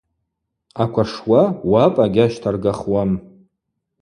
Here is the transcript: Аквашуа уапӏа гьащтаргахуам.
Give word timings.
Аквашуа 0.83 1.41
уапӏа 1.71 2.05
гьащтаргахуам. 2.13 3.11